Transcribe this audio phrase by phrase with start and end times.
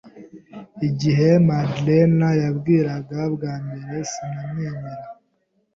[0.87, 5.05] Igihe Madalena yambwiraga bwa mbere, sinamwemera.